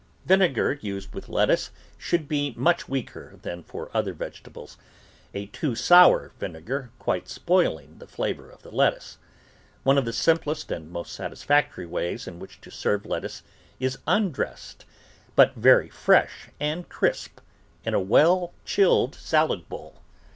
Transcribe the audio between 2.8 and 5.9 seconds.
weaker than for other vegetables, a too